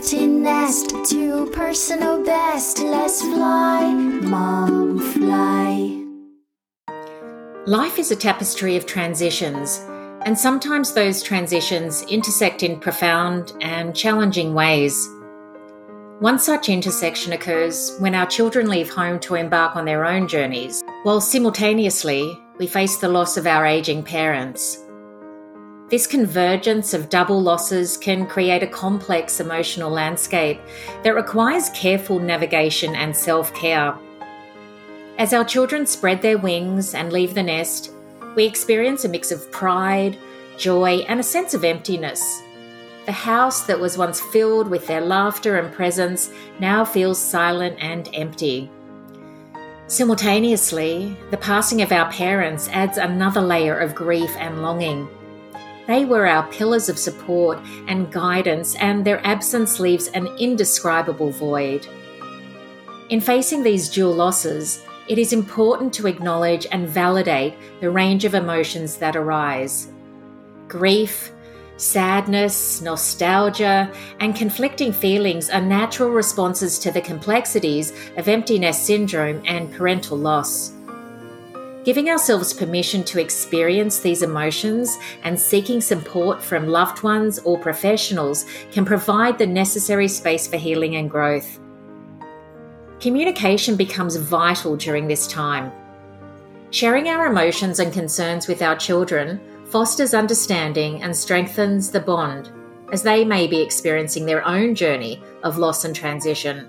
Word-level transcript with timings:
empty 0.00 0.26
nest 0.26 0.94
to 1.04 1.44
personal 1.50 2.24
best. 2.24 2.78
Let's 2.78 3.20
fly, 3.20 3.92
mom, 3.92 4.98
fly. 4.98 6.06
Life 7.66 7.98
is 7.98 8.10
a 8.10 8.16
tapestry 8.16 8.76
of 8.76 8.86
transitions, 8.86 9.84
and 10.24 10.38
sometimes 10.38 10.94
those 10.94 11.22
transitions 11.22 12.00
intersect 12.04 12.62
in 12.62 12.80
profound 12.80 13.52
and 13.60 13.94
challenging 13.94 14.54
ways. 14.54 15.06
One 16.20 16.38
such 16.38 16.70
intersection 16.70 17.34
occurs 17.34 17.94
when 17.98 18.14
our 18.14 18.26
children 18.26 18.70
leave 18.70 18.88
home 18.88 19.20
to 19.20 19.34
embark 19.34 19.76
on 19.76 19.84
their 19.84 20.06
own 20.06 20.28
journeys, 20.28 20.82
while 21.02 21.20
simultaneously 21.20 22.40
we 22.58 22.66
face 22.66 22.96
the 22.96 23.08
loss 23.08 23.36
of 23.36 23.46
our 23.46 23.66
aging 23.66 24.02
parents. 24.02 24.78
This 25.90 26.06
convergence 26.06 26.94
of 26.94 27.08
double 27.08 27.42
losses 27.42 27.96
can 27.96 28.24
create 28.24 28.62
a 28.62 28.66
complex 28.68 29.40
emotional 29.40 29.90
landscape 29.90 30.60
that 31.02 31.16
requires 31.16 31.68
careful 31.70 32.20
navigation 32.20 32.94
and 32.94 33.14
self 33.14 33.52
care. 33.54 33.98
As 35.18 35.32
our 35.34 35.44
children 35.44 35.84
spread 35.86 36.22
their 36.22 36.38
wings 36.38 36.94
and 36.94 37.12
leave 37.12 37.34
the 37.34 37.42
nest, 37.42 37.90
we 38.36 38.44
experience 38.44 39.04
a 39.04 39.08
mix 39.08 39.32
of 39.32 39.50
pride, 39.50 40.16
joy, 40.56 40.98
and 41.08 41.18
a 41.18 41.24
sense 41.24 41.54
of 41.54 41.64
emptiness. 41.64 42.40
The 43.06 43.12
house 43.12 43.62
that 43.62 43.80
was 43.80 43.98
once 43.98 44.20
filled 44.20 44.68
with 44.68 44.86
their 44.86 45.00
laughter 45.00 45.58
and 45.58 45.74
presence 45.74 46.30
now 46.60 46.84
feels 46.84 47.18
silent 47.18 47.78
and 47.80 48.08
empty. 48.14 48.70
Simultaneously, 49.88 51.16
the 51.32 51.36
passing 51.36 51.82
of 51.82 51.90
our 51.90 52.08
parents 52.12 52.68
adds 52.68 52.96
another 52.96 53.40
layer 53.40 53.76
of 53.76 53.96
grief 53.96 54.30
and 54.38 54.62
longing. 54.62 55.08
They 55.90 56.04
were 56.04 56.28
our 56.28 56.46
pillars 56.52 56.88
of 56.88 57.00
support 57.00 57.58
and 57.88 58.12
guidance, 58.12 58.76
and 58.76 59.04
their 59.04 59.20
absence 59.26 59.80
leaves 59.80 60.06
an 60.06 60.28
indescribable 60.38 61.30
void. 61.30 61.84
In 63.08 63.20
facing 63.20 63.64
these 63.64 63.88
dual 63.88 64.14
losses, 64.14 64.84
it 65.08 65.18
is 65.18 65.32
important 65.32 65.92
to 65.94 66.06
acknowledge 66.06 66.64
and 66.70 66.88
validate 66.88 67.54
the 67.80 67.90
range 67.90 68.24
of 68.24 68.36
emotions 68.36 68.98
that 68.98 69.16
arise. 69.16 69.88
Grief, 70.68 71.32
sadness, 71.76 72.80
nostalgia, 72.80 73.92
and 74.20 74.36
conflicting 74.36 74.92
feelings 74.92 75.50
are 75.50 75.60
natural 75.60 76.10
responses 76.10 76.78
to 76.78 76.92
the 76.92 77.00
complexities 77.00 77.92
of 78.16 78.28
empty 78.28 78.60
nest 78.60 78.86
syndrome 78.86 79.42
and 79.44 79.72
parental 79.72 80.16
loss. 80.16 80.70
Giving 81.90 82.08
ourselves 82.08 82.52
permission 82.52 83.02
to 83.02 83.18
experience 83.20 83.98
these 83.98 84.22
emotions 84.22 84.96
and 85.24 85.36
seeking 85.36 85.80
support 85.80 86.40
from 86.40 86.68
loved 86.68 87.02
ones 87.02 87.40
or 87.40 87.58
professionals 87.58 88.46
can 88.70 88.84
provide 88.84 89.38
the 89.38 89.46
necessary 89.48 90.06
space 90.06 90.46
for 90.46 90.56
healing 90.56 90.94
and 90.94 91.10
growth. 91.10 91.58
Communication 93.00 93.74
becomes 93.74 94.14
vital 94.14 94.76
during 94.76 95.08
this 95.08 95.26
time. 95.26 95.72
Sharing 96.70 97.08
our 97.08 97.26
emotions 97.26 97.80
and 97.80 97.92
concerns 97.92 98.46
with 98.46 98.62
our 98.62 98.76
children 98.76 99.40
fosters 99.64 100.14
understanding 100.14 101.02
and 101.02 101.16
strengthens 101.16 101.90
the 101.90 101.98
bond 101.98 102.52
as 102.92 103.02
they 103.02 103.24
may 103.24 103.48
be 103.48 103.60
experiencing 103.60 104.26
their 104.26 104.46
own 104.46 104.76
journey 104.76 105.20
of 105.42 105.58
loss 105.58 105.84
and 105.84 105.96
transition. 105.96 106.68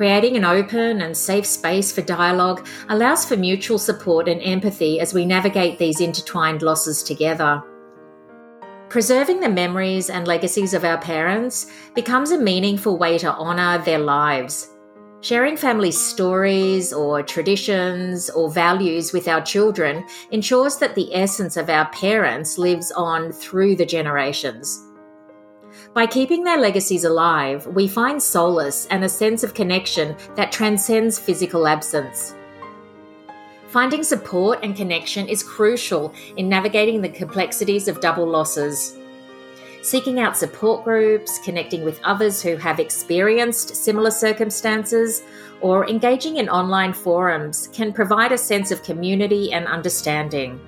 Creating 0.00 0.34
an 0.38 0.46
open 0.46 1.02
and 1.02 1.14
safe 1.14 1.44
space 1.44 1.92
for 1.92 2.00
dialogue 2.00 2.66
allows 2.88 3.26
for 3.26 3.36
mutual 3.36 3.76
support 3.78 4.28
and 4.28 4.40
empathy 4.40 4.98
as 4.98 5.12
we 5.12 5.26
navigate 5.26 5.78
these 5.78 6.00
intertwined 6.00 6.62
losses 6.62 7.02
together. 7.02 7.62
Preserving 8.88 9.40
the 9.40 9.48
memories 9.50 10.08
and 10.08 10.26
legacies 10.26 10.72
of 10.72 10.86
our 10.86 10.96
parents 10.96 11.66
becomes 11.94 12.30
a 12.30 12.40
meaningful 12.40 12.96
way 12.96 13.18
to 13.18 13.30
honour 13.30 13.84
their 13.84 13.98
lives. 13.98 14.70
Sharing 15.20 15.58
family 15.58 15.90
stories 15.90 16.94
or 16.94 17.22
traditions 17.22 18.30
or 18.30 18.50
values 18.50 19.12
with 19.12 19.28
our 19.28 19.42
children 19.42 20.06
ensures 20.30 20.78
that 20.78 20.94
the 20.94 21.14
essence 21.14 21.58
of 21.58 21.68
our 21.68 21.90
parents 21.90 22.56
lives 22.56 22.90
on 22.92 23.32
through 23.32 23.76
the 23.76 23.84
generations. 23.84 24.82
By 25.94 26.06
keeping 26.06 26.44
their 26.44 26.58
legacies 26.58 27.04
alive, 27.04 27.66
we 27.66 27.88
find 27.88 28.22
solace 28.22 28.86
and 28.90 29.02
a 29.02 29.08
sense 29.08 29.42
of 29.42 29.54
connection 29.54 30.16
that 30.36 30.52
transcends 30.52 31.18
physical 31.18 31.66
absence. 31.66 32.34
Finding 33.68 34.02
support 34.02 34.60
and 34.62 34.76
connection 34.76 35.28
is 35.28 35.42
crucial 35.42 36.12
in 36.36 36.48
navigating 36.48 37.00
the 37.00 37.08
complexities 37.08 37.88
of 37.88 38.00
double 38.00 38.26
losses. 38.26 38.96
Seeking 39.82 40.20
out 40.20 40.36
support 40.36 40.84
groups, 40.84 41.38
connecting 41.44 41.84
with 41.84 42.00
others 42.04 42.42
who 42.42 42.56
have 42.56 42.80
experienced 42.80 43.74
similar 43.74 44.10
circumstances, 44.10 45.22
or 45.60 45.88
engaging 45.88 46.36
in 46.36 46.48
online 46.48 46.92
forums 46.92 47.68
can 47.72 47.92
provide 47.92 48.32
a 48.32 48.38
sense 48.38 48.70
of 48.70 48.82
community 48.82 49.52
and 49.52 49.66
understanding. 49.66 50.60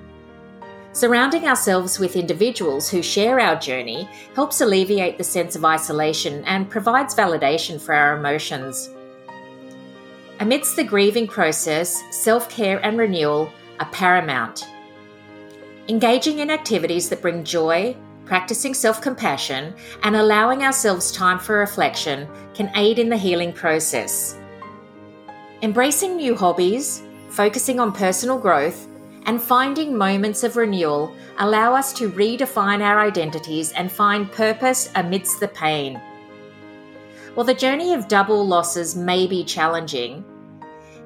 Surrounding 0.93 1.47
ourselves 1.47 1.97
with 1.97 2.15
individuals 2.15 2.87
who 2.87 3.01
share 3.01 3.39
our 3.39 3.59
journey 3.59 4.07
helps 4.35 4.61
alleviate 4.61 5.17
the 5.17 5.23
sense 5.23 5.55
of 5.55 5.65
isolation 5.65 6.43
and 6.45 6.69
provides 6.69 7.15
validation 7.15 7.81
for 7.81 7.95
our 7.95 8.15
emotions. 8.15 8.91
Amidst 10.39 10.75
the 10.75 10.83
grieving 10.83 11.27
process, 11.27 12.03
self 12.11 12.47
care 12.47 12.79
and 12.85 12.99
renewal 12.99 13.51
are 13.79 13.89
paramount. 13.89 14.67
Engaging 15.89 16.39
in 16.39 16.51
activities 16.51 17.09
that 17.09 17.23
bring 17.23 17.43
joy, 17.43 17.97
practicing 18.25 18.75
self 18.75 19.01
compassion, 19.01 19.73
and 20.03 20.15
allowing 20.15 20.63
ourselves 20.63 21.11
time 21.11 21.39
for 21.39 21.57
reflection 21.57 22.27
can 22.53 22.71
aid 22.75 22.99
in 22.99 23.09
the 23.09 23.17
healing 23.17 23.51
process. 23.51 24.37
Embracing 25.63 26.17
new 26.17 26.35
hobbies, 26.35 27.01
focusing 27.29 27.79
on 27.79 27.91
personal 27.91 28.37
growth, 28.37 28.87
and 29.25 29.41
finding 29.41 29.97
moments 29.97 30.43
of 30.43 30.55
renewal 30.55 31.15
allow 31.39 31.73
us 31.73 31.93
to 31.93 32.11
redefine 32.11 32.81
our 32.81 32.99
identities 32.99 33.71
and 33.73 33.91
find 33.91 34.31
purpose 34.31 34.89
amidst 34.95 35.39
the 35.39 35.47
pain. 35.47 36.01
While 37.33 37.45
the 37.45 37.53
journey 37.53 37.93
of 37.93 38.07
double 38.07 38.45
losses 38.45 38.95
may 38.95 39.25
be 39.25 39.43
challenging, 39.43 40.23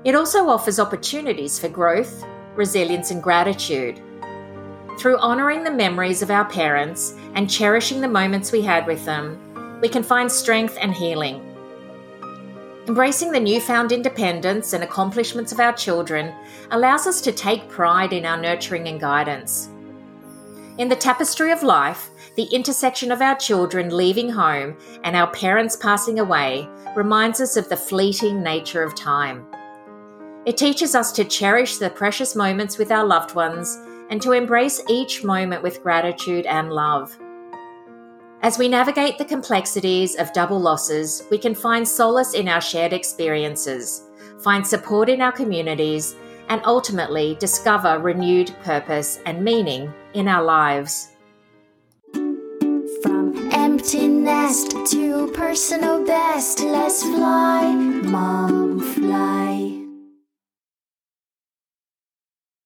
it 0.03 0.15
also 0.15 0.47
offers 0.47 0.79
opportunities 0.79 1.57
for 1.57 1.69
growth, 1.69 2.25
resilience, 2.55 3.11
and 3.11 3.23
gratitude. 3.23 4.01
Through 4.99 5.17
honouring 5.17 5.63
the 5.63 5.71
memories 5.71 6.21
of 6.21 6.31
our 6.31 6.45
parents 6.45 7.15
and 7.35 7.49
cherishing 7.49 8.01
the 8.01 8.07
moments 8.07 8.51
we 8.51 8.61
had 8.61 8.87
with 8.87 9.05
them, 9.05 9.79
we 9.81 9.89
can 9.89 10.03
find 10.03 10.31
strength 10.31 10.77
and 10.81 10.93
healing. 10.93 11.56
Embracing 12.87 13.33
the 13.33 13.39
newfound 13.39 13.91
independence 13.91 14.71
and 14.71 14.81
accomplishments 14.81 15.51
of 15.51 15.59
our 15.59 15.73
children 15.73 16.33
allows 16.71 17.05
us 17.05 17.19
to 17.19 17.33
take 17.33 17.67
pride 17.67 18.13
in 18.13 18.25
our 18.25 18.37
nurturing 18.37 18.87
and 18.87 18.97
guidance. 18.97 19.69
In 20.77 20.87
the 20.87 20.95
tapestry 20.95 21.51
of 21.51 21.63
life, 21.63 22.09
the 22.37 22.45
intersection 22.45 23.11
of 23.11 23.21
our 23.21 23.35
children 23.35 23.95
leaving 23.95 24.29
home 24.29 24.77
and 25.03 25.17
our 25.17 25.29
parents 25.31 25.75
passing 25.75 26.19
away 26.19 26.65
reminds 26.95 27.41
us 27.41 27.57
of 27.57 27.67
the 27.67 27.75
fleeting 27.75 28.41
nature 28.41 28.83
of 28.83 28.95
time. 28.95 29.45
It 30.45 30.55
teaches 30.55 30.95
us 30.95 31.11
to 31.13 31.25
cherish 31.25 31.77
the 31.77 31.89
precious 31.89 32.37
moments 32.37 32.77
with 32.77 32.89
our 32.91 33.05
loved 33.05 33.35
ones 33.35 33.77
and 34.09 34.21
to 34.21 34.31
embrace 34.31 34.81
each 34.87 35.25
moment 35.25 35.61
with 35.61 35.83
gratitude 35.83 36.45
and 36.45 36.71
love. 36.71 37.17
As 38.47 38.57
we 38.57 38.69
navigate 38.69 39.17
the 39.17 39.25
complexities 39.25 40.15
of 40.15 40.31
double 40.31 40.57
losses, 40.57 41.21
we 41.29 41.37
can 41.37 41.53
find 41.53 41.85
solace 41.85 42.33
in 42.33 42.47
our 42.47 42.61
shared 42.61 42.93
experiences, 42.93 44.03
find 44.41 44.65
support 44.65 45.09
in 45.09 45.19
our 45.19 45.33
communities, 45.33 46.15
and 46.47 46.61
ultimately 46.63 47.35
discover 47.41 47.99
renewed 47.99 48.55
purpose 48.63 49.19
and 49.25 49.43
meaning 49.43 49.93
in 50.13 50.29
our 50.29 50.45
lives. 50.45 51.09
From 52.13 53.49
empty 53.51 54.07
nest 54.07 54.71
to 54.91 55.29
personal 55.33 56.05
best, 56.05 56.61
let's 56.61 57.03
fly, 57.03 57.75
mom. 57.75 58.66